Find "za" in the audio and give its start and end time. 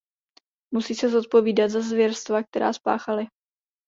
1.71-1.81